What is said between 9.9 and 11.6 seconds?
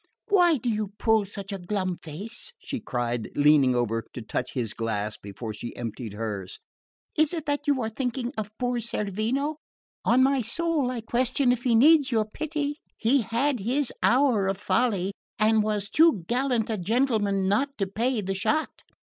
On my soul, I question